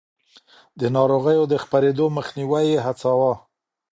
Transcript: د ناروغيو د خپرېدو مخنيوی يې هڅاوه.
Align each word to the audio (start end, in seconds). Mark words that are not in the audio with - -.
د 0.79 0.81
ناروغيو 0.95 1.43
د 1.49 1.53
خپرېدو 1.63 2.05
مخنيوی 2.17 2.63
يې 2.73 2.77
هڅاوه. 2.85 3.33